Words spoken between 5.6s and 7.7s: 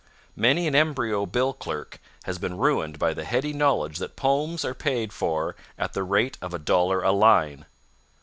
at the rate of a dollar a line.